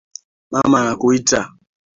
[0.51, 1.39] Mama anakuita